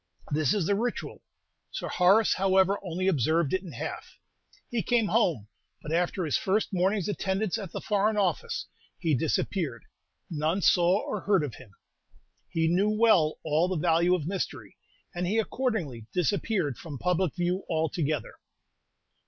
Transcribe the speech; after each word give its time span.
This 0.31 0.55
is 0.55 0.65
the 0.65 0.73
ritual. 0.73 1.21
Sir 1.69 1.87
Horace, 1.87 2.33
however, 2.33 2.79
only 2.83 3.07
observed 3.07 3.53
it 3.53 3.61
in 3.61 3.73
half. 3.73 4.17
He 4.71 4.81
came 4.81 5.09
home; 5.09 5.47
but 5.83 5.91
after 5.91 6.25
his 6.25 6.37
first 6.39 6.73
morning's 6.73 7.07
attendance 7.07 7.59
at 7.59 7.71
the 7.71 7.81
Foreign 7.81 8.17
Office, 8.17 8.65
he 8.97 9.13
disappeared; 9.13 9.85
none 10.27 10.63
saw 10.63 10.99
or 11.01 11.21
heard 11.21 11.43
of 11.43 11.53
him. 11.53 11.69
He 12.49 12.67
knew 12.67 12.89
well 12.89 13.37
all 13.43 13.67
the 13.67 13.75
value 13.77 14.15
of 14.15 14.25
mystery, 14.25 14.75
and 15.13 15.27
he 15.27 15.37
accordingly 15.37 16.07
disappeared 16.11 16.79
from 16.79 16.97
public 16.97 17.35
view 17.35 17.63
altogether. 17.69 18.37